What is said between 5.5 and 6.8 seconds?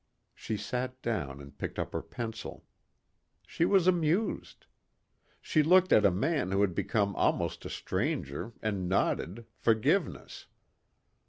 looked at a man who had